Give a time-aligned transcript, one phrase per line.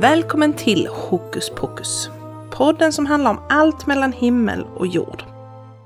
[0.00, 2.10] Välkommen till Hokus Pokus!
[2.50, 5.24] Podden som handlar om allt mellan himmel och jord.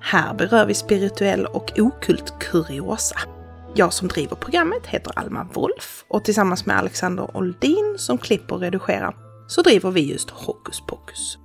[0.01, 3.17] Här berör vi spirituell och okult kuriosa.
[3.75, 8.61] Jag som driver programmet heter Alma Wolf och tillsammans med Alexander Oldin som klipper och
[8.61, 9.17] redigerar
[9.49, 11.39] så driver vi just Hokus Pokus.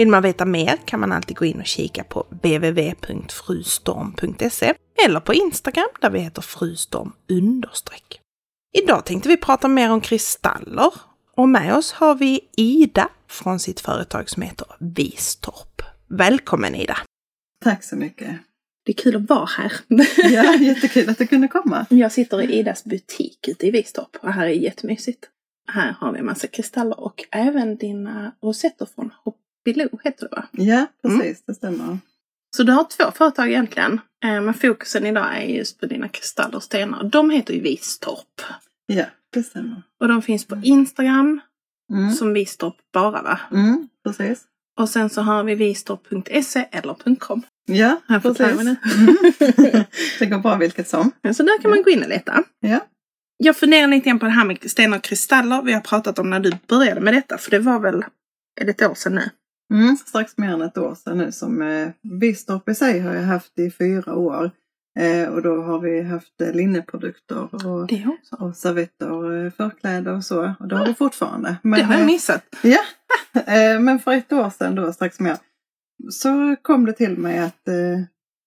[0.00, 4.74] Vill man veta mer kan man alltid gå in och kika på www.frustorm.se
[5.06, 8.20] eller på Instagram där vi heter frustorm understreck.
[8.78, 10.92] Idag tänkte vi prata mer om kristaller
[11.36, 15.82] och med oss har vi Ida från sitt företag som heter Vistorp.
[16.08, 16.98] Välkommen Ida!
[17.64, 18.38] Tack så mycket!
[18.84, 19.72] Det är kul att vara här.
[20.16, 21.86] Ja, jättekul att du kunde komma.
[21.90, 25.28] Jag sitter i Idas butik ute i Vistorp och här är jättemysigt.
[25.72, 29.10] Här har vi en massa kristaller och även dina rosetter från
[29.70, 30.46] Hoppiloo heter det va?
[30.52, 31.36] Ja, precis, mm.
[31.46, 31.98] det stämmer.
[32.56, 34.00] Så du har två företag egentligen.
[34.24, 37.04] Eh, men fokusen idag är just på dina kristaller och stenar.
[37.04, 38.42] De heter ju Vistorp.
[38.86, 39.82] Ja, det stämmer.
[40.00, 41.40] Och de finns på Instagram
[41.92, 42.12] mm.
[42.12, 43.40] som Vistorp bara va?
[43.52, 44.44] Mm, precis.
[44.78, 47.42] Och sen så har vi vistorp.se eller .com.
[47.66, 48.40] Ja, här precis.
[48.40, 48.76] Mm.
[50.18, 51.10] det går bra vilket som.
[51.34, 52.44] Så där kan man gå in och leta.
[52.60, 52.80] Ja.
[53.36, 55.62] Jag funderar lite grann på det här med stenar och kristaller.
[55.62, 58.04] Vi har pratat om när du började med detta, för det var väl
[58.60, 59.30] är det ett år sedan nu?
[59.70, 61.88] Mm, strax mer än ett år sedan nu som eh,
[62.20, 64.50] Vistorp i sig har jag haft i fyra år.
[64.98, 67.90] Eh, och då har vi haft eh, linneprodukter och,
[68.40, 70.54] och servetter, eh, förkläder och så.
[70.60, 71.56] Och det har vi fortfarande.
[71.62, 72.44] Men, det har jag missat.
[72.62, 72.80] Ja,
[73.46, 75.36] eh, men för ett år sedan då strax mer
[76.10, 78.00] så kom det till mig att eh,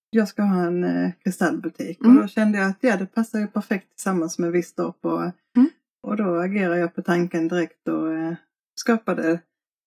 [0.10, 2.00] jag ska ha en eh, kristallbutik.
[2.02, 2.16] Mm.
[2.18, 5.06] Och då kände jag att ja, det passar ju perfekt tillsammans med Vistorp.
[5.06, 5.70] Och, mm.
[6.04, 8.34] och då agerade jag på tanken direkt och eh,
[8.76, 9.40] skapade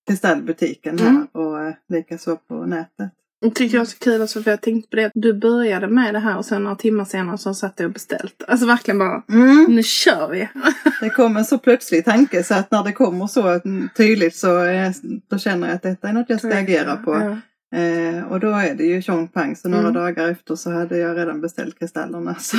[0.06, 1.26] kristallbutiken här mm.
[1.32, 3.12] och eh, likaså på nätet.
[3.40, 5.10] Det tycker jag är så kul också för jag tänkte på det.
[5.14, 8.42] Du började med det här och sen några timmar senare så satt jag och beställt.
[8.48, 9.64] Alltså verkligen bara, mm.
[9.68, 10.48] nu kör vi!
[11.00, 13.60] det kom en så plötslig tanke så att när det kommer så
[13.96, 14.90] tydligt så eh,
[15.30, 17.14] då känner jag att detta är något jag ska agera på.
[17.14, 17.38] Ja.
[17.78, 19.94] Eh, och då är det ju tjong pang så några mm.
[19.94, 22.34] dagar efter så hade jag redan beställt kristallerna.
[22.40, 22.56] Så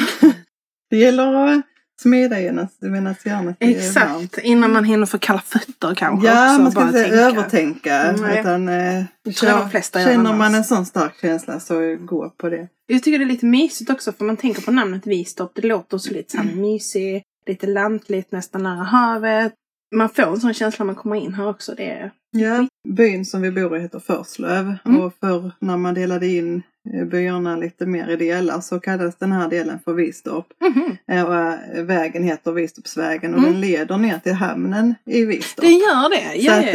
[0.89, 1.61] det gäller att
[2.01, 2.35] smida
[2.79, 4.37] medan järnet är Exakt, varmt.
[4.37, 7.15] innan man hinner få kalla fötter kanske Ja, också, man ska inte tänka.
[7.17, 7.95] övertänka.
[8.03, 12.67] Mm, utan, eh, kör, känner man en sån stark känsla så gå på det.
[12.87, 15.51] Jag tycker det är lite mysigt också för man tänker på namnet Vistorp.
[15.55, 19.53] Det låter så lite så här mysigt, lite lantligt, nästan nära havet.
[19.95, 21.73] Man får en sån känsla när man kommer in här också.
[21.77, 25.01] Det är Ja, byn som vi bor i heter Förslöv mm.
[25.01, 26.63] och för när man delade in
[27.05, 30.45] byarna lite mer i delar så kallades den här delen för Vistorp.
[30.61, 31.25] Mm.
[31.25, 33.51] Och eh, vägen heter Vistorpsvägen och mm.
[33.51, 35.65] den leder ner till hamnen i Vistorp.
[35.65, 36.35] Det gör det?
[36.35, 36.73] Ja, så att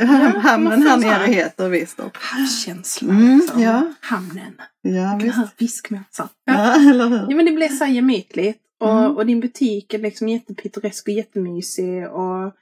[0.00, 2.16] ja, hamnen här nere heter Vistorp.
[2.16, 3.62] Havskänsla mm, liksom.
[3.62, 3.92] ja.
[4.00, 4.52] Hamnen.
[4.82, 5.58] Ja, visst.
[5.58, 6.28] Fiskmåsar.
[6.44, 6.54] Ja.
[6.54, 7.26] ja, eller hur?
[7.28, 8.60] Ja, men det blir så gemytligt.
[8.80, 9.16] Och, mm.
[9.16, 12.52] och din butik är liksom jättepittoresk och jättemysig och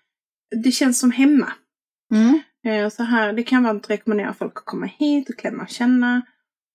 [0.62, 1.52] det känns som hemma.
[2.12, 2.40] Mm.
[2.66, 5.68] Eh, så här, det kan vara att rekommendera folk att komma hit och klämma och
[5.68, 6.22] känna.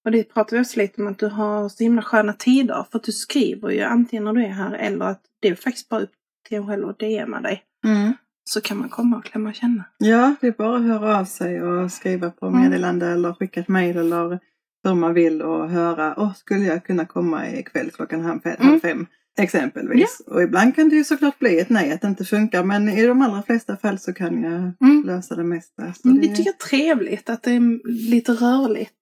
[0.08, 2.86] Och det pratar vi också lite om att du har så himla sköna tider.
[2.92, 5.90] För att du skriver ju antingen när du är här eller att det är faktiskt
[5.90, 6.12] bara upp
[6.48, 7.64] till en själv och DMa dig.
[7.86, 8.14] Mm.
[8.44, 9.84] Så kan man komma och klämma och känna.
[9.98, 12.62] Ja, det är bara att höra av sig och skriva på mm.
[12.62, 14.40] meddelande eller skicka ett mejl eller
[14.84, 16.14] hur man vill och höra.
[16.18, 18.80] Åh, skulle jag kunna komma ikväll klockan halv mm.
[18.80, 19.08] fem?
[19.40, 20.22] Exempelvis.
[20.26, 20.34] Ja.
[20.34, 22.64] Och ibland kan det ju såklart bli ett nej, att det inte funkar.
[22.64, 25.04] Men i de allra flesta fall så kan jag mm.
[25.06, 25.94] lösa det mesta.
[25.94, 28.94] Så det, det tycker jag är trevligt, att det är lite rörligt.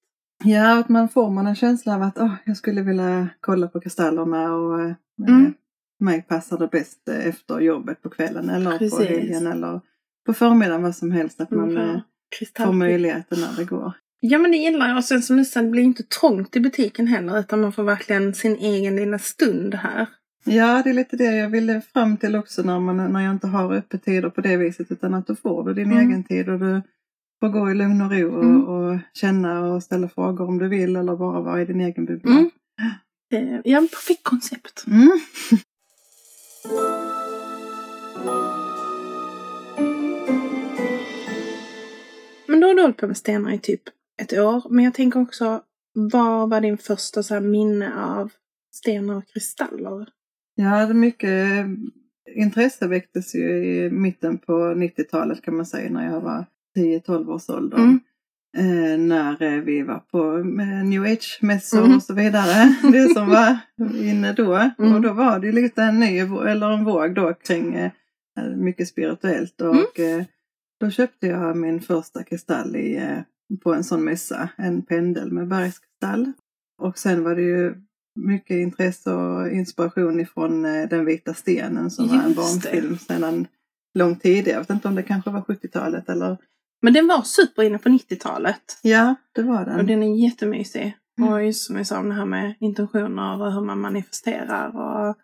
[0.44, 3.80] Ja, att man får man en känsla av att oh, jag skulle vilja kolla på
[3.80, 4.96] kristallerna och eh,
[5.28, 5.54] mm.
[6.00, 8.98] mig passar det bäst efter jobbet på kvällen eller Precis.
[8.98, 9.82] på helgen eller
[10.26, 11.42] på förmiddagen, vad som helst.
[11.42, 12.00] Att man mm.
[12.58, 13.94] får möjligheten när det går.
[14.20, 14.98] Ja men det gillar jag.
[14.98, 17.84] Och sen som du sa, det blir inte trångt i butiken heller utan man får
[17.84, 20.08] verkligen sin egen lilla stund här.
[20.46, 23.48] Ja, det är lite det jag ville fram till också när, man, när jag inte
[23.48, 26.10] har öppettider på det viset utan att du får du din mm.
[26.10, 26.82] egen tid och du
[27.46, 28.66] får gå i lugn och ro och, mm.
[28.66, 32.32] och, känna och ställa frågor om du vill eller bara vara i din egen bubbla.
[32.32, 32.52] Mm.
[33.64, 34.86] Ja, perfekt koncept.
[34.88, 35.10] Mm.
[42.48, 43.82] Men då har du hållit på med stenar i typ
[44.22, 44.64] ett år.
[44.70, 45.62] Men jag tänker också,
[45.94, 48.32] vad var din första så minne av
[48.74, 50.08] stenar och kristaller?
[50.56, 51.66] Ja, mycket
[52.36, 56.46] intresse väcktes ju i mitten på 90-talet kan man säga när jag var
[56.76, 57.78] 10-12 års ålder.
[57.78, 58.00] Mm.
[58.58, 60.38] Eh, när eh, vi var på
[60.84, 61.96] new age-mässor mm.
[61.96, 62.76] och så vidare.
[62.92, 63.58] Det som var
[63.96, 64.56] inne då.
[64.56, 64.96] Mm.
[64.96, 67.92] Och då var det lite en ny, eller en våg då kring eh,
[68.56, 69.62] mycket spirituellt.
[69.62, 70.20] Och mm.
[70.20, 70.26] eh,
[70.80, 73.20] då köpte jag min första kristall i eh,
[73.64, 76.32] på en sån mässa, en pendel med bergskristall.
[76.82, 77.76] Och sen var det ju
[78.20, 83.48] mycket intresse och inspiration ifrån eh, Den vita stenen som var en Just barnfilm sedan
[83.94, 84.52] långt tidigare.
[84.52, 86.38] Jag vet inte om det kanske var 70-talet eller...
[86.82, 88.80] Men den var super inne på 90-talet.
[88.82, 89.80] Ja, det var den.
[89.80, 90.98] Och den är jättemysig.
[91.20, 91.34] Mm.
[91.34, 94.68] Och just som jag sa om det här med intentioner och hur man manifesterar.
[94.76, 95.16] Och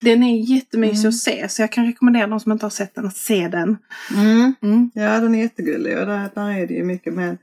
[0.00, 1.08] den är jättemysig Mm.
[1.08, 1.48] att se.
[1.48, 3.76] Så jag kan rekommendera de som inte har sett den att se den.
[4.16, 4.54] Mm.
[4.62, 4.90] Mm.
[4.94, 7.36] Ja, den är jättegullig och där, där är det ju mycket med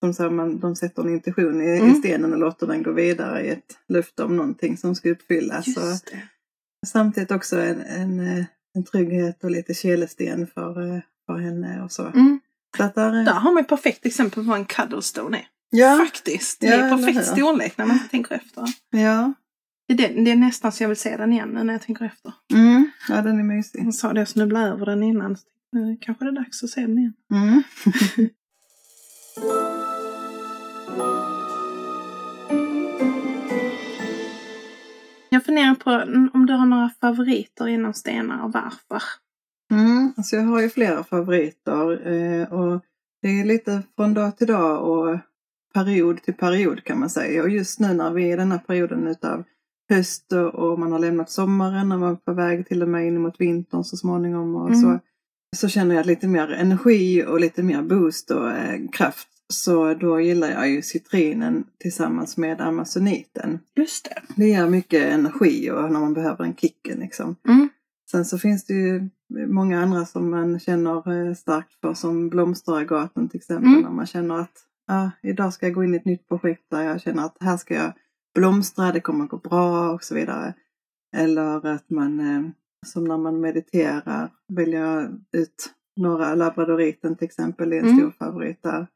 [0.00, 1.94] som så här, man, de sätter en intention i, i Mm.
[1.94, 5.66] stenen och låter den gå vidare i ett löfte om någonting som ska uppfyllas.
[6.86, 8.44] Samtidigt också en, en, eh,
[8.74, 12.12] en trygghet och lite kelesten för, eh, för henne och så.
[12.78, 15.46] Där, är- Där har man ett perfekt exempel på vad en cuddlestone är.
[15.70, 16.60] ja, Faktiskt.
[16.60, 18.64] Det är perfekt storlek när man tänker efter.
[18.90, 19.32] ja.
[19.88, 22.04] Det är, det, är nästan så jag vill se den igen nu när jag tänker
[22.04, 22.32] efter.
[22.54, 22.90] Mm.
[23.08, 23.82] ja, den är mysig.
[23.86, 25.36] Jag sa det, jag snubblade över den innan.
[25.72, 27.12] Nu kanske det är dags att se den igen.
[27.32, 27.62] Mm.
[35.30, 35.90] Jag funderar på
[36.34, 39.02] om du har några favoriter inom stenar och varför.
[39.70, 42.80] Mm, alltså jag har ju flera favoriter eh, och
[43.22, 45.18] det är lite från dag till dag och
[45.74, 47.42] period till period kan man säga.
[47.42, 49.44] Och just nu när vi är i den här perioden utav
[49.90, 53.20] höst och- man har lämnat sommaren och man är på väg till och med in
[53.20, 54.80] mot vintern så småningom och Mm.
[54.80, 54.98] så,
[55.56, 59.28] så känner jag lite mer energi och lite mer boost och eh, kraft.
[59.52, 63.58] Så då gillar jag ju citrinen tillsammans med amazoniten.
[63.76, 64.22] Just det.
[64.36, 67.36] Det ger mycket energi och när man behöver den kicken liksom.
[67.48, 67.68] Mm.
[68.10, 69.08] Sen så finns det ju
[69.46, 73.68] många andra som man känner eh, starkt för som blomsteragaten till exempel.
[73.68, 73.82] Mm.
[73.82, 76.82] När man känner att ja, idag ska jag gå in i ett nytt projekt där
[76.82, 77.92] jag känner att här ska jag
[78.34, 80.54] blomstra, det kommer att gå bra och så vidare.
[81.16, 82.50] Eller att man, eh,
[82.86, 87.98] som när man mediterar, väljer ut några labradoriten till exempel, det är en Mm.
[87.98, 88.86] stor favorit där.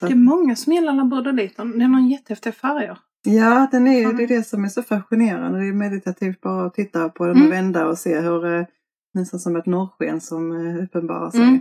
[0.00, 1.78] Så Det är många som gillar labradoriten.
[1.78, 2.98] Den har jättehäftiga färger.
[3.22, 5.58] Ja, den är, det är det som är så fascinerande.
[5.58, 7.46] Det är meditativt bara att titta på den Mm.
[7.46, 8.66] och vända och se hur eh,
[9.14, 11.40] nästan som ett norrsken som eh, uppenbarar sig.
[11.40, 11.60] Mm.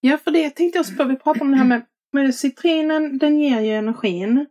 [0.00, 1.04] Ja, för det tänkte jag också på.
[1.04, 1.82] Vi pratade om det här med,
[2.12, 3.18] med citrinen.
[3.18, 4.46] Den ger ju energin.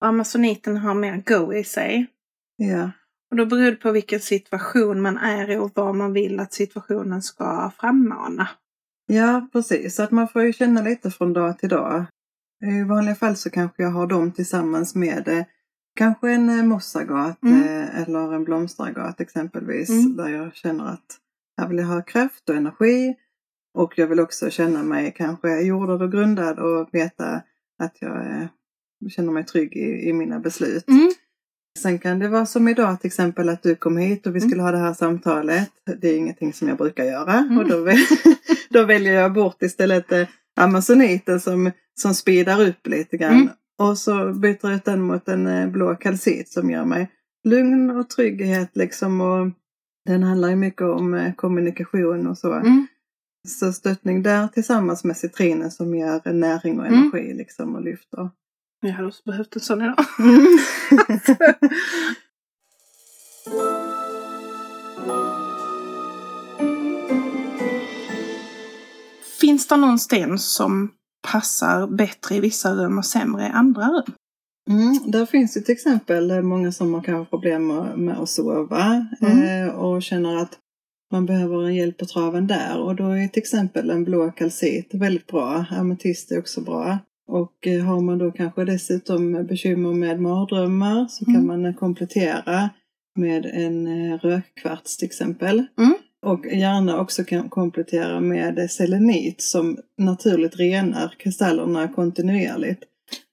[0.00, 2.06] Och amazoniten har mer go i sig.
[2.56, 2.90] Ja.
[3.30, 6.52] Och då beror det på vilken situation man är i och vad man vill att
[6.52, 8.48] situationen ska frammana.
[9.06, 9.94] ja, precis.
[9.94, 12.04] Så att man får ju känna lite från dag till dag.
[12.64, 15.44] I vanliga fall så kanske jag har dem tillsammans med eh,
[15.98, 17.62] kanske en eh, mossagat Mm.
[17.62, 19.88] eh, eller en blomsteragat exempelvis.
[19.90, 20.16] Mm.
[20.16, 21.16] Där jag känner att
[21.60, 23.14] här vill jag ha kraft och energi.
[23.74, 27.42] Och jag vill också känna mig kanske jordad och grundad och veta
[27.82, 28.48] att jag eh,
[29.10, 30.88] känner mig trygg i, i mina beslut.
[30.88, 31.10] Mm.
[31.78, 34.48] Sen kan det vara som idag till exempel att du kom hit och vi Mm.
[34.50, 35.70] skulle ha det här samtalet.
[36.00, 37.58] Det är ingenting som jag brukar göra Mm.
[37.58, 37.86] och då,
[38.70, 40.06] då väljer jag bort istället
[40.60, 43.32] amazoniten som, som speedar upp lite grann.
[43.34, 43.48] Mm.
[43.78, 47.10] Och så byter jag ut den mot en eh, blå kalcit som ger mig
[47.44, 49.20] lugn och trygghet liksom.
[49.20, 49.50] Och
[50.06, 52.52] den handlar ju mycket om eh, kommunikation och så.
[52.52, 52.86] Mm.
[53.48, 56.98] Så stöttning där tillsammans med citrinen som ger näring och Mm.
[57.00, 58.30] energi liksom och lyfter.
[58.80, 59.96] Jag hade också behövt en sån idag.
[69.40, 70.90] Finns det någon sten som
[71.32, 74.12] passar bättre i vissa rum och sämre i andra rum?
[74.70, 77.66] Mm, där finns ju till exempel många som har kanske problem
[77.96, 79.68] med, att sova Mm.
[79.68, 80.58] eh, och känner att
[81.12, 82.78] man behöver en hjälp på traven där.
[82.80, 85.64] Och då är till exempel en blå kalcit väldigt bra.
[85.70, 86.98] Ametist är också bra.
[87.28, 91.46] Och eh, har man då kanske dessutom bekymmer med mardrömmar så kan Mm.
[91.46, 92.70] man eh, komplettera
[93.18, 95.66] med en eh, rökkvarts till exempel.
[95.78, 95.94] Mm.
[96.26, 102.82] Och gärna också kan komplettera med eh, selenit som naturligt renar kristallerna kontinuerligt.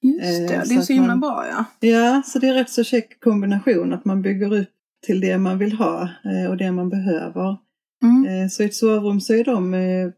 [0.01, 1.65] Just Eh, det, det så är så himla man- bra ja.
[1.89, 4.69] Ja, så det är rätt så check kombination att man bygger upp
[5.05, 7.57] till det man vill ha eh, och det man behöver.
[8.03, 8.43] Mm.
[8.43, 10.09] Eh, Så i ett sovrum så är de eh,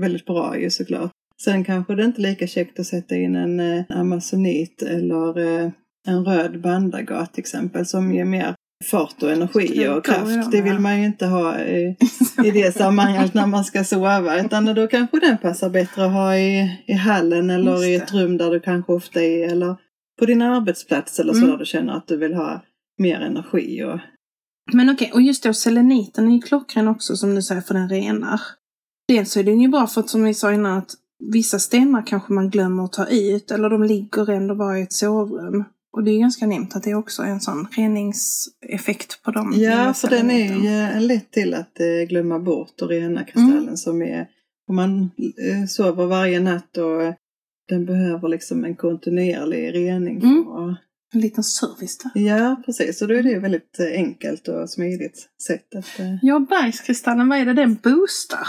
[0.00, 1.10] väldigt bra ju såklart.
[1.44, 5.70] Sen kanske det inte är lika käckt att sätta in en eh, amazonit eller eh,
[6.08, 8.54] en röd bandagat till exempel som ger mer
[8.84, 10.50] fart och energi och kraft.
[10.52, 11.96] Det vill man ju inte ha i,
[12.44, 14.40] i det sammanhanget när man ska sova.
[14.40, 18.36] Utan då kanske den passar bättre att ha i, i hallen eller i ett rum
[18.36, 19.48] där du kanske ofta är.
[19.48, 19.76] Eller
[20.18, 21.50] på din arbetsplats eller så Mm.
[21.50, 22.62] där du känner att du vill ha
[22.98, 23.84] mer energi.
[23.84, 23.98] Och,
[24.72, 27.88] Men okej, och just då seleniten är ju klockren också som du säger för den
[27.88, 28.40] renar.
[29.08, 30.90] Dels så är den ju bra för att som vi sa innan att
[31.32, 34.92] vissa stenar kanske man glömmer att ta ut eller de ligger ändå bara i ett
[34.92, 35.64] sovrum.
[35.96, 39.52] Och det är ganska nämnt att det också är en sån reningseffekt på dem.
[39.56, 43.62] ja, för den är ju eh, lätt till att eh, glömma bort och rena kristallen
[43.62, 43.76] Mm.
[43.76, 44.26] som är
[44.68, 45.10] om man
[45.50, 47.14] eh, sover varje natt och
[47.68, 50.22] den behöver liksom en kontinuerlig rening.
[50.22, 50.74] Mm.
[51.14, 52.22] En liten service där.
[52.22, 53.02] Ja, precis.
[53.02, 55.98] Och då är det väldigt eh, enkelt och smidigt sätt att...
[56.00, 58.46] eh, Ja, bergskristallen, vad är det den boostar?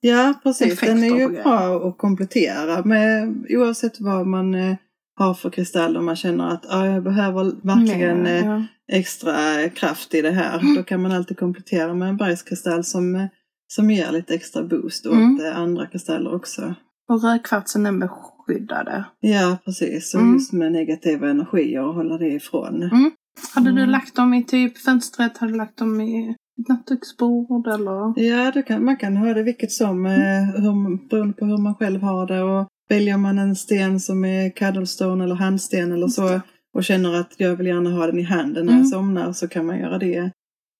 [0.00, 0.80] Ja, precis.
[0.80, 4.76] Den är ju bra att komplettera med oavsett vad man eh,
[5.18, 8.62] har för kristall och man känner att ah, jag behöver verkligen Mer, eh, ja.
[8.92, 10.58] extra kraft i det här.
[10.58, 10.74] Mm.
[10.74, 13.24] Då kan man alltid komplettera med en bergskristall som, eh,
[13.68, 15.40] som ger lite extra boost åt Mm.
[15.46, 16.74] eh, andra kristaller också.
[17.08, 19.04] Och rödkvartsen den beskyddade.
[19.20, 20.14] Ja, precis.
[20.14, 20.34] Och Mm.
[20.34, 22.82] just med negativa energier och hålla det ifrån.
[22.82, 23.10] Mm.
[23.54, 23.90] Hade du Mm.
[23.90, 25.38] lagt dem i typ fönstret?
[25.38, 26.36] Hade du lagt dem i
[26.68, 28.20] nattduksbord eller?
[28.20, 32.02] Ja, kan, man kan ha det vilket som, eh, hur, beroende på hur man själv
[32.02, 32.42] har det.
[32.42, 36.40] Och väljer man en sten som är cuddlestone eller handsten eller så
[36.74, 38.84] och känner att jag vill gärna ha den i handen när Mm.
[38.84, 40.30] jag somnar så kan man göra det.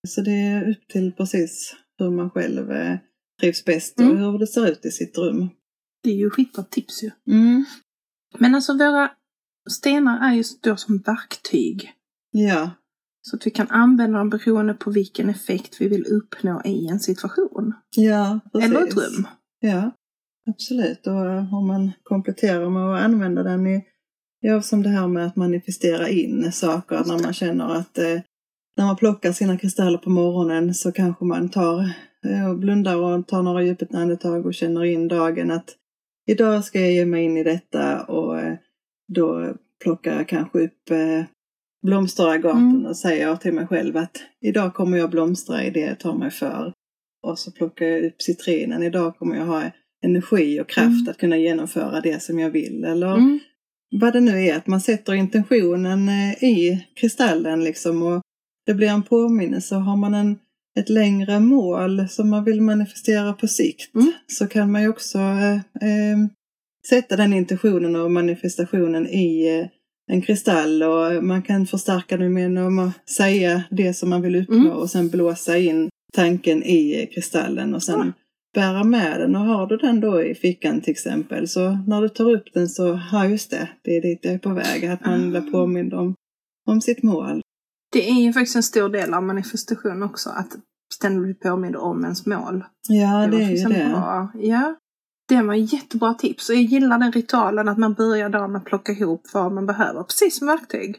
[0.07, 2.97] Så det är upp till precis hur man själv eh,
[3.41, 4.17] trivs bäst och Mm.
[4.17, 5.49] hur det ser ut i sitt rum.
[6.03, 7.11] Det är ju skitbra tips ju.
[7.27, 7.65] Mm.
[8.37, 9.11] Men alltså våra
[9.69, 11.91] stenar är ju då som verktyg.
[12.31, 12.71] Ja,
[13.21, 16.99] Så att vi kan använda dem beroende på vilken effekt vi vill uppnå i en
[16.99, 17.73] situation.
[17.95, 18.69] ja precis.
[18.69, 19.27] Eller ett rum.
[19.59, 19.91] Ja,
[20.49, 21.07] absolut.
[21.07, 23.85] Och eh, om man kompletterar med att använda den i,
[24.39, 28.19] ja, som det här med att manifestera in saker, när man känner att eh,
[28.77, 31.79] när man plockar sina kristaller på morgonen så kanske man tar
[32.25, 35.75] eh, och blundar och tar några djupet andetag och känner in dagen att
[36.25, 38.57] idag ska jag ge mig in i detta och eh,
[39.13, 41.23] då plockar jag kanske upp eh,
[41.83, 42.85] blomsteragaten Mm.
[42.85, 46.31] och säger till mig själv att idag kommer jag blomstra i det jag tar mig
[46.31, 46.73] för.
[47.27, 48.83] Och så plockar jag upp citrinen.
[48.83, 49.63] Idag kommer jag ha
[50.05, 51.07] energi och kraft Mm.
[51.09, 52.83] att kunna genomföra det som jag vill.
[52.83, 53.39] Eller Mm.
[53.99, 58.21] vad det nu är, att man sätter intentionen eh, i kristallen liksom och
[58.65, 59.75] det blir en påminnelse.
[59.75, 60.37] Har man en,
[60.79, 64.11] ett längre mål som man vill manifestera på sikt Mm.
[64.27, 66.17] så kan man ju också eh, eh,
[66.89, 69.67] sätta den intentionen och manifestationen i eh,
[70.11, 74.55] en kristall och man kan förstärka det genom att säga det som man vill uppnå
[74.55, 74.71] Mm.
[74.71, 78.20] och sen blåsa in tanken i kristallen och sen Ja.
[78.53, 79.35] Bära med den.
[79.35, 82.69] Och har du den då i fickan till exempel så när du tar upp den
[82.69, 84.85] så, ja just det, det är dit jag är på väg.
[84.85, 85.29] Att man Ah.
[85.29, 86.15] blir påmind om,
[86.67, 87.41] om sitt mål.
[87.91, 90.55] Det är ju faktiskt en stor del av manifestation också, att
[90.93, 92.63] ständigt bli påmind om ens mål.
[92.89, 93.89] Ja, det, var är ju det.
[93.89, 94.75] Bra, ja.
[95.29, 96.49] Det var jättebra tips.
[96.49, 99.65] Och jag gillar den ritualen att man börjar dagen med att plocka ihop vad man
[99.65, 100.03] behöver.
[100.03, 100.97] Precis som verktyg.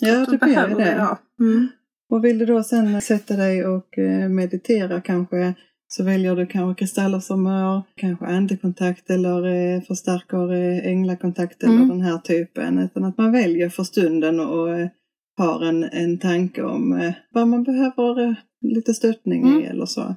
[0.00, 0.92] Ja, det blir behöver det.
[0.92, 1.18] idag.
[1.40, 1.68] Mm.
[2.10, 5.54] Och vill du då sen sätta dig och eh, meditera kanske
[5.88, 11.74] så väljer du kanske kristaller som har kanske andikontakt eller eh, förstärker eh, änglakontakt eller
[11.74, 11.88] Mm.
[11.88, 12.78] den här typen.
[12.78, 14.88] Utan att man väljer för stunden och eh,
[15.36, 19.64] har en, en tanke om vad man behöver eh, lite stöttning i Mm.
[19.70, 20.14] eller så.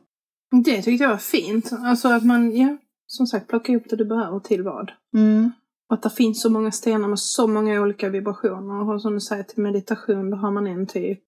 [0.65, 1.71] Det tyckte jag var fint.
[1.79, 4.91] Alltså att man, ja, som sagt, plocka ihop det du behöver till vad.
[5.17, 5.51] Mm.
[5.89, 8.89] Och att det finns så många stenar med så många olika vibrationer.
[8.93, 11.19] Och som du säger, till meditation, då har man en typ.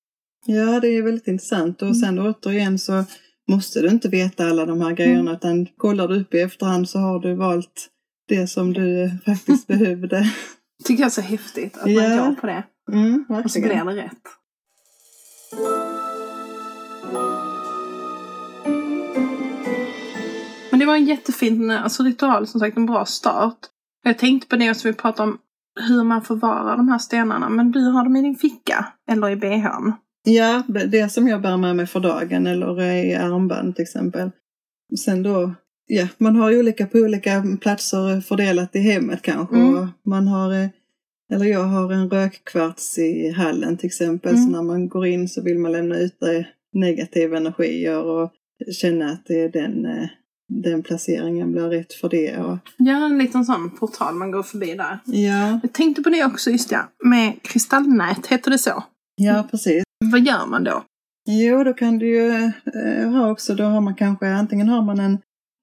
[0.45, 1.81] Ja, det är väldigt intressant.
[1.81, 1.95] Och Mm.
[1.95, 3.03] sen återigen så
[3.49, 5.33] måste du inte veta alla de här grejerna Mm.
[5.33, 7.87] utan kollar du upp i efterhand så har du valt
[8.27, 10.31] det som du faktiskt behövde.
[10.83, 12.09] Tycker jag är så häftigt att Ja.
[12.17, 12.63] man går på det.
[12.91, 14.11] Mm, Och så blir det rätt.
[20.71, 23.57] Men det var en jättefin alltså, ritual, som sagt en bra start.
[24.03, 25.37] Jag tänkte på det som vi pratade om,
[25.87, 27.49] hur man förvarar de här stenarna.
[27.49, 29.93] Men du har dem i din ficka, eller i bhn.
[30.23, 34.31] Ja, det som jag bär med mig för dagen eller i armband till exempel.
[34.99, 35.53] Sen då,
[35.87, 39.55] ja, man har ju olika på olika platser fördelat i hemmet kanske.
[39.55, 39.87] Mm.
[40.05, 40.67] Man har, eh,
[41.33, 44.35] eller jag har en rökkvarts i hallen till exempel.
[44.35, 44.43] Mm.
[44.43, 48.31] Så när man går in så vill man lämna ut det negativa energier och
[48.81, 50.07] känna att det är den, eh,
[50.63, 52.37] den placeringen blir rätt för det.
[52.37, 54.99] Och, Ja, en liten sån portal man går förbi där.
[55.05, 58.83] ja, Jag tänkte på det också, just ja, med kristallnät, heter det så?
[59.15, 59.83] ja, precis.
[60.01, 60.83] Vad gör man då?
[61.29, 64.99] Jo, då kan du ju eh, ha också, då har man kanske, antingen har man
[64.99, 65.17] en,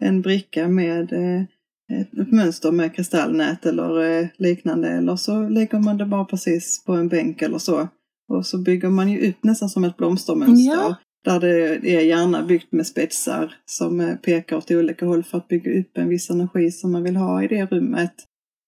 [0.05, 1.43] en bricka med eh,
[1.93, 6.93] ett, mönster med kristallnät eller eh, liknande, eller så lägger man det bara precis på
[6.93, 7.89] en bänk eller så.
[8.33, 10.75] Och så bygger man ju upp nästan som ett blomstermönster.
[10.75, 10.97] Ja.
[11.25, 15.49] Där det är gärna byggt med spetsar som eh, pekar åt olika håll för att
[15.49, 18.15] bygga upp en viss energi som man vill ha i det rummet.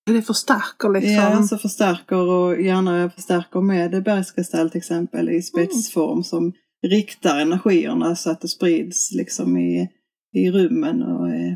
[0.07, 1.12] Det förstärker liksom.
[1.12, 5.38] Ja, alltså förstärker och gärna förstärker med bergskristall till exempel Mm.
[5.38, 6.52] i spetsform som
[6.87, 9.88] riktar energierna så att det sprids liksom i,
[10.33, 11.54] i rummen och eh,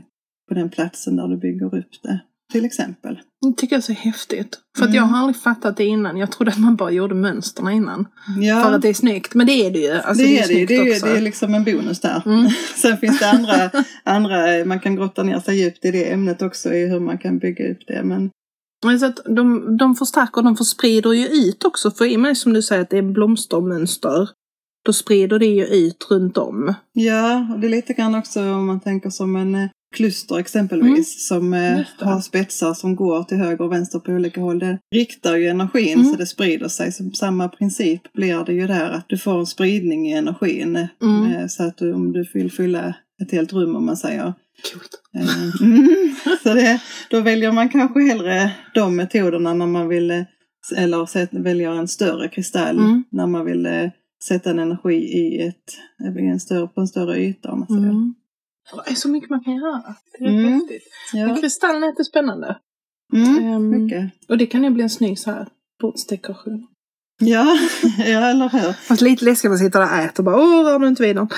[0.49, 2.21] på den platsen där du bygger upp det.
[2.55, 3.21] Till exempel.
[3.41, 4.59] Det tycker jag är så häftigt.
[4.79, 4.97] För att Mm.
[4.97, 6.17] jag har aldrig fattat det innan.
[6.17, 8.07] Jag trodde att man bara gjorde mönsterna innan.
[8.41, 9.35] Ja, För att det är snyggt.
[9.35, 9.91] Men det är det ju.
[9.93, 12.23] Alltså, det, är det, snyggt det, är, det är liksom en bonus där.
[12.27, 12.51] Mm.
[12.77, 13.71] Sen finns det andra,
[14.05, 17.39] andra, man kan grotta ner sig djupt i det ämnet också i hur man kan
[17.39, 18.03] bygga upp det.
[18.05, 18.31] Men
[18.85, 21.91] Men så att de, de förstärker och de försprider ju ut också.
[21.91, 24.29] För i och med som du säger att det är blomstermönster.
[24.87, 26.75] Då sprider det ju ut runt om.
[26.93, 31.27] Ja, och det är lite grann också om man tänker som en eh, kluster exempelvis
[31.29, 34.59] som eh, har spetsar som går till höger och vänster på olika håll.
[34.59, 36.11] Det riktar ju energin Mm.
[36.13, 36.93] så det sprider sig.
[36.93, 40.77] Så samma princip blir det ju där att du får en spridning i energin.
[40.77, 41.33] eh, Mm.
[41.33, 44.35] eh, Så att du, om du vill fylla ett helt rum om man säger.
[45.17, 45.89] Eh, mm.
[46.43, 50.23] Så det, då väljer man kanske hellre de metoderna när man vill, eh,
[50.77, 53.05] eller väljer en större kristall Mm.
[53.11, 53.89] när man vill eh,
[54.29, 55.77] sätta en energi i ett,
[56.19, 58.24] en större, på en större yta om man säger.
[58.85, 59.95] Det är så mycket man kan göra.
[60.19, 60.53] Det är Mm.
[60.53, 60.83] häftigt.
[61.13, 62.57] Men Ja, kristallen är jättespännande.
[63.15, 64.11] mm, mycket.
[64.29, 65.49] Och det kan ju bli en snygg så här
[65.81, 66.67] bordsdekoration.
[67.21, 67.59] Ja,
[67.99, 68.73] ja, eller hur?
[68.73, 71.17] Fast lite läskigt att sitta där och äta och bara åh, rör du inte vid
[71.17, 71.29] den?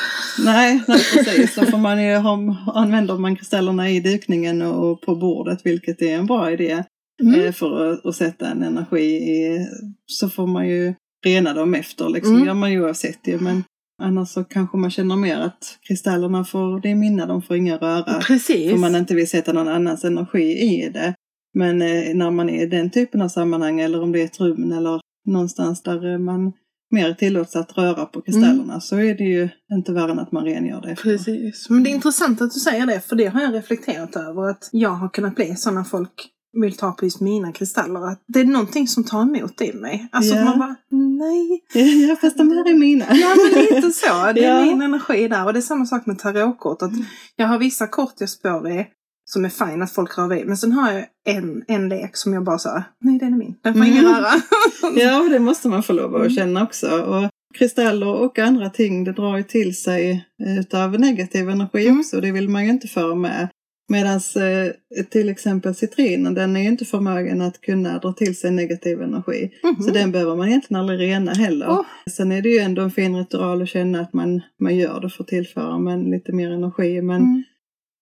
[0.45, 1.55] Nej, nej precis.
[1.55, 6.15] Då får man ju ha, använder man kristallerna i dukningen och på bordet, vilket är
[6.19, 6.85] en bra idé.
[7.23, 7.41] Mm.
[7.41, 9.67] eh, för att, att sätta en energi i,
[10.07, 12.09] så får man ju rena dem efter.
[12.09, 12.35] Liksom.
[12.35, 12.47] Mm.
[12.47, 13.39] gör man ju oavsett ju.
[13.41, 13.65] Men
[14.03, 17.77] annars så kanske man känner mer att kristallerna får, det är mina, de får inga
[17.77, 18.21] röra.
[18.21, 18.71] Precis.
[18.71, 21.15] För man inte vill sätta någon annans energi i det.
[21.55, 24.41] Men eh, när man är i den typen av sammanhang eller om det är ett
[24.41, 26.53] rum eller någonstans där eh, man
[26.91, 30.45] mer tillåts att röra på kristallerna så är det ju inte värre än att man
[30.45, 30.91] rengör det.
[30.91, 31.03] efter.
[31.03, 31.71] Precis.
[31.71, 34.51] Men det är intressant att du säger det, för det har jag reflekterat över.
[34.51, 36.29] Att jag har kunnat bli så när folk
[36.61, 38.07] vill ta på just mina kristaller.
[38.09, 40.09] Att det är någonting som tar emot i mig.
[40.13, 41.63] Alltså att man bara, nej.
[42.09, 43.05] Ja, fast de här är mina.
[43.11, 44.33] Ja men lite så.
[44.35, 44.65] Det är Ja.
[44.65, 45.45] min energi där.
[45.47, 46.83] Och det är samma sak med tarotkort.
[46.83, 46.93] Att
[47.37, 48.87] jag har vissa kort jag spår i
[49.29, 50.47] som är fine att folk rör vid.
[50.47, 53.55] Men sen har jag en, en lek som jag bara sa, nej den är min.
[53.63, 54.13] Den får ingen Mm.
[54.17, 54.33] röra.
[54.97, 56.33] Ja, och det måste man få lov att Mm.
[56.35, 56.87] känna också.
[57.03, 60.27] Och kristaller och andra ting, det drar ju till sig
[60.61, 62.01] utav negativ energi Mm.
[62.01, 62.21] också.
[62.21, 63.49] Det vill man ju inte föra med.
[63.89, 68.51] Medan eh, till exempel citrinen, den är ju inte förmögen att kunna dra till sig
[68.51, 69.51] negativ energi.
[69.63, 69.83] Mhm.
[69.83, 71.67] Så den behöver man egentligen aldrig rena heller.
[71.71, 71.83] Åh.
[72.11, 75.11] Sen är det ju ändå en fin ritual att känna att man, man gör det
[75.11, 77.03] för att tillföra men lite mer energi.
[77.03, 77.43] Men Mm.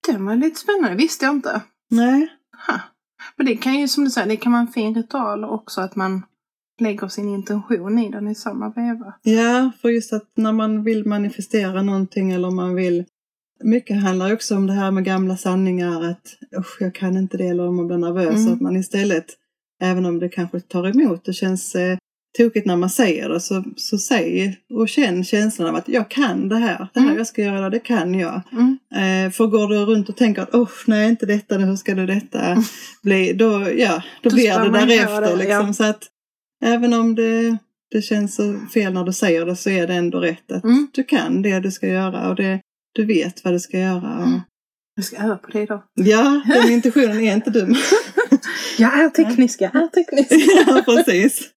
[0.07, 1.61] Den var lite spännande, visste jag inte.
[1.91, 2.27] nej,
[2.67, 2.79] Ha.
[3.37, 5.95] Men det kan ju som du säger, det kan vara en fin ritual också att
[5.95, 6.21] man
[6.81, 9.13] lägger sin intention i den i samma veva.
[9.23, 13.05] Ja, för just att när man vill manifestera någonting eller man vill
[13.63, 17.47] mycket handlar också om det här med gamla sanningar att usch, jag kan inte det
[17.47, 18.35] eller om man blir nervös.
[18.35, 18.53] Mm.
[18.53, 19.25] Att man istället,
[19.81, 21.97] även om det kanske tar emot, det känns eh,
[22.37, 26.49] tokigt när man säger det, så, så säg och känn känslan av att jag kan
[26.49, 26.87] det här.
[26.93, 27.17] Det här Mm.
[27.17, 28.41] jag ska göra, det kan jag.
[28.51, 28.77] Mm.
[29.27, 32.05] Eh, för går du runt och tänker att usch, nej inte detta, hur ska det
[32.05, 32.63] detta
[33.03, 33.33] bli?
[33.33, 35.21] Då, ja, då, Då blir det därefter.
[35.21, 35.73] det, liksom, ja.
[35.73, 36.03] Så att
[36.65, 37.57] även om det,
[37.91, 40.87] det känns så fel när du säger det så är det ändå rätt att Mm.
[40.93, 42.59] du kan det du ska göra och det,
[42.95, 44.23] du vet vad du ska göra.
[44.23, 44.41] Mm.
[44.95, 45.83] Jag ska öva på det idag.
[45.93, 47.75] ja, den intentionen är inte dum.
[48.77, 50.31] Jag är teknisk, jag är teknisk.
[50.67, 51.51] ja, precis.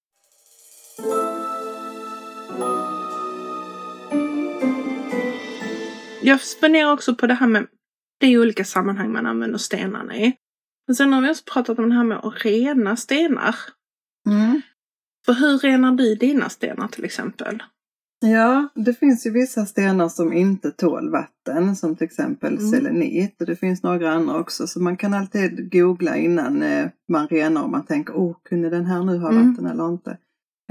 [6.22, 7.66] Jag funderar också på det här med,
[8.20, 10.34] det är olika sammanhang man använder stenarna i.
[10.86, 13.54] Men sen har vi också pratat om det här med att rena stenar.
[14.28, 14.62] Mm.
[15.26, 17.62] För hur renar du dina stenar till exempel?
[18.20, 22.70] Ja, det finns ju vissa stenar som inte tål vatten, som till exempel Mm.
[22.70, 23.40] selenit.
[23.40, 27.62] Och det finns några andra också, så man kan alltid googla innan eh, man renar
[27.64, 29.48] om man tänker, åh, kunde den här nu ha Mm.
[29.50, 30.10] vatten eller inte?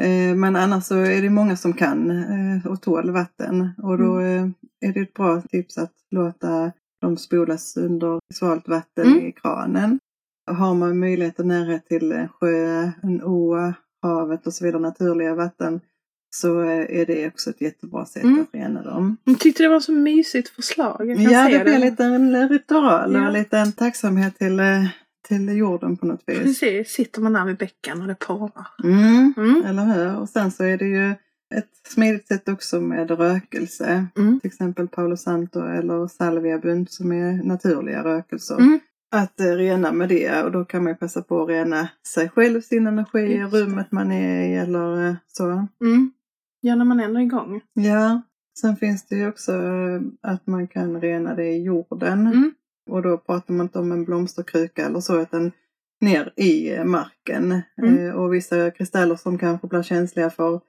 [0.01, 3.69] Eh, men annars så är det många som kan eh, och tål vatten.
[3.77, 4.53] Och då Mm.
[4.85, 9.25] är det ett bra tips att låta dem spolas under svalt vatten Mm.
[9.25, 9.99] i kranen.
[10.51, 15.35] Har man möjlighet och närhet till en sjö, en å, havet och så vidare, naturliga
[15.35, 15.81] vatten,
[16.41, 18.41] så eh, är det också ett jättebra sätt Mm.
[18.41, 19.17] att rena dem.
[19.23, 21.15] Jag tyckte det var så mysigt förslag.
[21.17, 23.27] Ja, det blir en ritual och Ja.
[23.27, 24.85] en liten tacksamhet till, eh,
[25.27, 26.39] till jorden på något vis.
[26.39, 28.67] Precis, sitter man där vid bäcken och det porlar.
[28.83, 29.63] Mm, Mm.
[29.65, 30.17] eller hur?
[30.19, 31.09] Och sen så är det ju
[31.55, 34.05] ett smidigt sätt också med rökelse.
[34.17, 34.39] Mm.
[34.39, 38.55] Till exempel Palo Santo eller salviabunt som är naturliga rökelser.
[38.57, 38.79] Mm.
[39.11, 42.29] Att eh, rena med det och då kan man ju passa på att rena sig
[42.29, 45.67] själv, sin energi, rummet man är i eller så.
[45.81, 46.11] Mm.
[46.61, 47.61] Ja, när man ändå är igång.
[47.73, 48.21] Ja,
[48.61, 52.27] sen finns det ju också eh, att man kan rena det i jorden.
[52.27, 52.53] Mm.
[52.89, 55.51] Och då pratar man inte om en blomsterkruka eller så utan
[56.01, 57.61] ner i eh, marken.
[57.81, 58.07] Mm.
[58.07, 60.61] Eh, och vissa kristaller som kanske blir känsliga för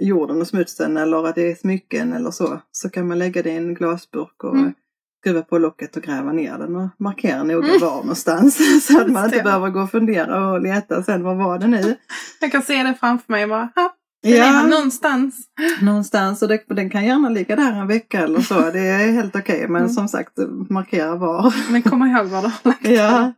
[0.00, 2.60] jorden och smutsen eller att det är smycken eller så.
[2.72, 4.72] Så kan man lägga det i en glasburk och Mm.
[5.20, 7.80] skruva på locket och gräva ner den och markera noga Mm.
[7.80, 8.58] var någonstans.
[8.86, 11.96] så att man inte behöver gå och fundera och leta sen var var det nu.
[12.40, 15.48] Jag kan se det framför mig bara, ha, den är här någonstans.
[15.82, 18.70] Någonstans och det, den kan gärna ligga där en vecka eller så.
[18.70, 19.68] Det är helt okej.
[19.68, 19.88] Men Mm.
[19.92, 20.32] som sagt,
[20.70, 21.54] markera var.
[21.72, 22.94] Men kom ihåg var du har lagt den.
[22.94, 23.32] ja.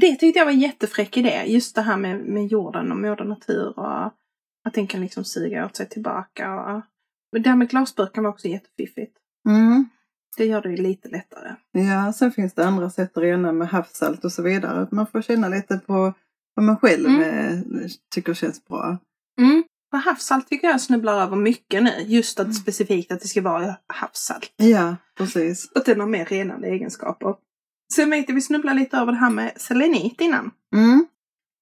[0.00, 1.42] Det tyckte jag var en jättefräck idé.
[1.46, 4.06] Just det här med, med jorden och moder natur och
[4.66, 6.54] att den kan liksom suga åt sig tillbaka.
[6.54, 6.82] Och,
[7.32, 9.16] men det här med glasburken var också jättefiffigt.
[9.48, 9.88] Mm.
[10.36, 11.54] Det gör det ju lite lättare.
[11.72, 14.80] Ja, sen finns det andra sätt att rena med havssalt och så vidare.
[14.82, 16.12] Att man får känna lite på
[16.54, 17.22] vad man själv Mm.
[17.22, 17.60] eh,
[18.14, 18.98] tycker känns bra.
[19.40, 19.64] Mm.
[19.94, 21.90] Och havssalt tycker jag snubblar över mycket nu.
[22.06, 22.54] Just att Mm.
[22.54, 24.52] specifikt att det ska vara havssalt.
[24.56, 25.72] Ja, precis.
[25.74, 27.34] Att den har mer renande egenskaper.
[27.94, 30.50] Sen vet jag vi snubblar lite över det här med selenit innan.
[30.76, 31.06] Mm.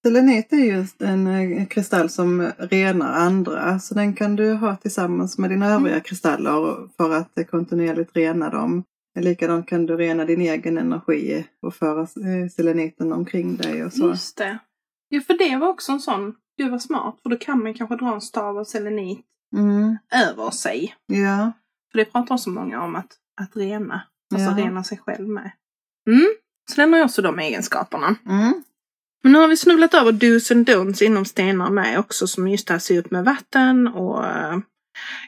[0.06, 3.78] Selenit är just en eh, kristall som renar andra.
[3.78, 8.84] Så den kan du ha tillsammans med dina övriga kristaller för att kontinuerligt rena dem.
[9.20, 14.08] Likadant kan du rena din egen energi och föra eh, seleniten omkring dig och så.
[14.08, 14.58] Just det.
[15.08, 17.96] Ja, för det var också en sån, gud vad smart, för då kan man kanske
[17.96, 19.98] dra en stav av selenit Mm.
[20.28, 20.94] över sig.
[21.06, 21.52] Ja,
[21.92, 24.02] För det pratar så många om att, att rena,
[24.34, 24.56] alltså Ja.
[24.66, 25.50] rena sig själv med.
[26.06, 26.26] Mm.
[26.70, 28.16] Så den har ju också de egenskaperna.
[28.26, 28.62] mm.
[29.24, 32.66] Men nu har vi snubblat över dos and don'ts inom stenar med också som just
[32.66, 34.58] det här ser upp med vatten och eh,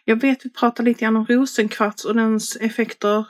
[0.04, 3.26] jag vet vi pratar lite grann om rosenkvarts och dens effekter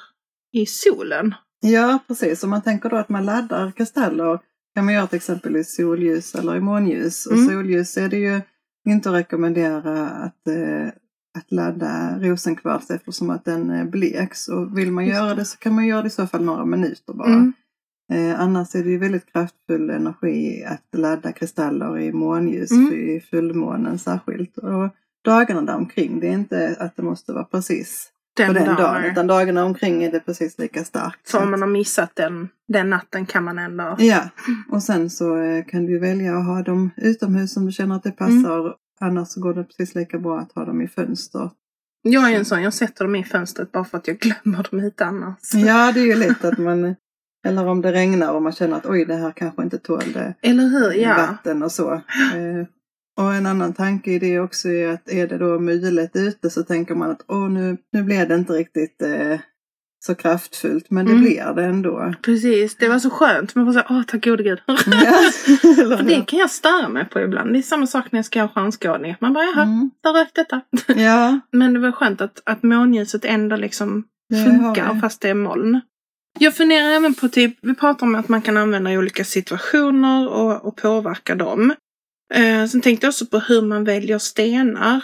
[0.53, 1.35] i solen.
[1.61, 2.45] ja precis.
[2.45, 4.41] Om man tänker då att man laddar kristaller
[4.75, 7.27] kan man göra till exempel i solljus eller i månljus.
[7.27, 7.49] Och Mm.
[7.49, 8.41] solljus är det ju
[8.89, 10.87] inte att rekommendera att, eh,
[11.39, 14.49] att ladda rosenkvarts eftersom att den eh, bleks.
[14.49, 15.45] Och vill man Just göra det.
[15.45, 17.29] så kan man göra det i så fall några minuter bara.
[17.35, 17.53] Mm.
[18.13, 22.93] Eh, annars är det ju väldigt kraftfull energi att ladda kristaller i månljus, Mm.
[22.93, 24.59] i fullmånen särskilt.
[24.59, 24.89] Och
[25.25, 28.77] dagarna där omkring, det är inte att det måste vara precis Den, den dagen.
[28.77, 31.29] dagen, utan dagarna omkring är det precis lika starkt.
[31.29, 33.97] Så om man har missat den, den natten kan man ändå...
[33.99, 34.29] Ja,
[34.71, 38.03] och sen så eh, kan du välja att ha dem utomhus om du känner att
[38.03, 38.43] det Mm.
[38.45, 38.75] passar.
[39.01, 41.51] Annars så går det precis lika bra att ha dem i fönster.
[42.03, 44.81] Jag är en sån, jag sätter dem i fönstret bara för att jag glömmer dem
[44.81, 45.55] ute annars.
[45.55, 46.95] Ja, det är ju lätt att man,
[47.47, 50.35] eller om det regnar och man känner att oj, det här kanske inte tål det.
[50.43, 50.93] Eller hur?
[50.93, 51.17] Ja.
[51.17, 52.01] vatten och så.
[53.17, 56.63] Och en annan tanke i det också är att är det då mulet ute så
[56.63, 59.41] tänker man att åh nu, nu blev det inte riktigt eh,
[60.07, 61.25] så kraftfullt men det Mm.
[61.25, 62.15] blir det ändå.
[62.23, 63.55] Precis, det var så skönt.
[63.55, 64.59] Man bara såhär, åh tack gode gud.
[64.67, 64.75] Ja,
[65.97, 67.53] För det kan jag störa mig på ibland.
[67.53, 69.17] Det är samma sak när jag ska ha stjärnskådning.
[69.21, 69.91] Man bara, jaha, Mm.
[70.03, 70.61] där rök detta.
[71.03, 74.05] Ja, Men det var skönt att, att månljuset ändå liksom
[74.45, 75.81] funkar fast det är moln.
[76.39, 80.29] Jag funderar även på typ, vi pratar om att man kan använda i olika situationer
[80.29, 81.75] och, och påverka dem.
[82.35, 85.03] Eh, sen tänkte jag också på hur man väljer stenar.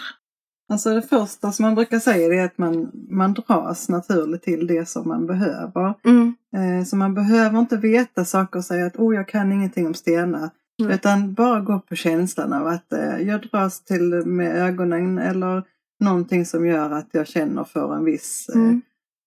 [0.71, 4.89] Alltså det första som man brukar säga är att man, man dras naturligt till det
[4.89, 5.93] som man behöver.
[6.05, 6.35] Mm.
[6.55, 9.93] Eh, så man behöver inte veta saker och säga att oh, jag kan ingenting om
[9.93, 10.49] stenar.
[10.83, 10.95] Nej.
[10.95, 15.63] Utan bara gå på känslan av att eh, jag dras till med ögonen eller
[15.99, 18.49] någonting som gör att jag känner för en viss.
[18.49, 18.81] Eh, Mm.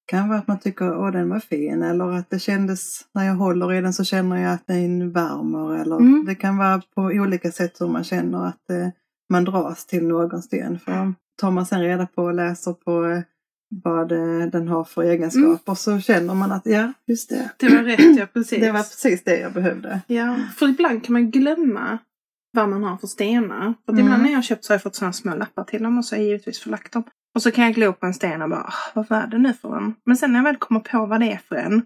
[0.06, 3.34] Kan vara att man tycker att den var fin eller att det kändes när jag
[3.34, 5.80] håller i den så känner jag att den värmer.
[5.80, 6.24] Eller Mm.
[6.26, 8.88] Det kan vara på olika sätt hur man känner att eh,
[9.30, 10.78] man dras till någon sten.
[10.78, 13.20] För tar man sen reda på och läser på eh,
[13.84, 17.50] vad eh, den har för egenskaper så känner man att ja, just det.
[17.58, 18.60] Det var rätt, ja precis.
[18.60, 20.00] Det var precis det jag behövde.
[20.06, 21.98] Ja, för ibland kan man glömma
[22.54, 23.74] vad man har för stenar.
[23.86, 24.04] För Mm.
[24.04, 26.04] ibland när jag har köpt så har jag fått sådana små lappar till dem och
[26.04, 27.02] så har jag givetvis förlagt dem.
[27.34, 29.52] Och så kan jag glo på en sten och bara, "Ah, vad var det nu
[29.52, 29.94] för en?
[30.06, 31.82] Men sen när jag väl kommer på vad det är för en,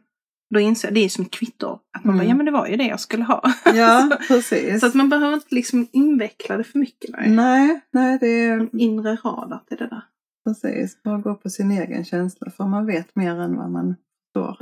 [0.55, 1.79] då inser jag, det är som ett kvitto.
[1.97, 2.27] Att man Mm.
[2.27, 3.43] bara, ja men det var ju det jag skulle ha.
[3.75, 4.81] Ja, så, precis.
[4.81, 7.11] så att man behöver inte liksom inveckla det för mycket.
[7.11, 7.31] Nej.
[7.31, 10.03] Nej, nej det är En inre radar till det där.
[10.47, 11.03] precis.
[11.03, 13.97] Bara gå på sin egen känsla för man vet mer än vad man
[14.35, 14.57] förstår.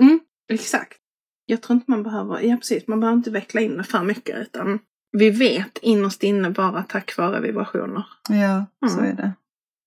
[0.52, 0.98] Exakt.
[1.46, 4.38] Jag tror inte man behöver, ja precis, man behöver inte veckla in det för mycket
[4.38, 4.78] utan
[5.12, 8.04] vi vet innerst inne bara tack vare vibrationer.
[8.28, 9.10] Ja, så Mm.
[9.12, 9.32] är det.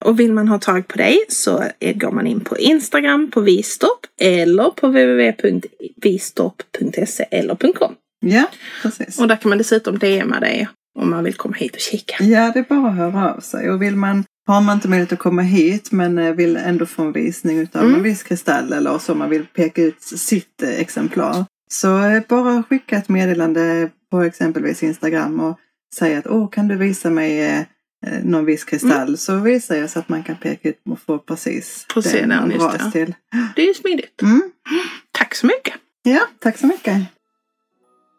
[0.06, 1.64] Och vill man ha tag på dig så
[1.96, 7.96] går man in på Instagram på Vistorp eller på www.vistorp.se eller .com.
[8.26, 8.46] Ja,
[8.82, 9.20] precis.
[9.20, 10.68] Och där kan man dessutom DMa dig
[11.00, 12.24] om man vill komma hit och kika.
[12.24, 13.72] Ja, det är bara att höra av sig.
[13.72, 17.02] Och vill man, har man inte möjlighet att komma hit men eh, vill ändå få
[17.04, 17.96] en visning utav Mm.
[17.96, 21.46] en viss kristall eller så man vill peka ut sitt eh, exemplar.
[21.72, 25.60] Så bara skicka ett meddelande på exempelvis Instagram och
[25.96, 27.66] säga att åh, kan du visa mig eh, eh,
[28.24, 31.86] någon viss kristall så visar jag så att man kan peka ut och få precis,
[31.94, 32.92] Precis, den man dras det.
[32.92, 33.16] till.
[33.56, 34.22] Det är ju smidigt.
[34.22, 34.52] Mm.
[35.12, 35.74] Tack så mycket!
[36.04, 36.98] Ja, tack så mycket.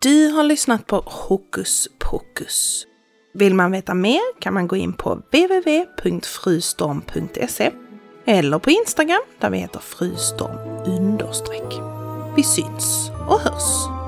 [0.02, 2.86] Du har lyssnat på Hokus Pokus.
[3.34, 7.70] Vill man veta mer kan man gå in på www.frustorm.se
[8.26, 10.56] eller på Instagram där vi heter frustorm.
[12.36, 13.99] Vi syns och hörs!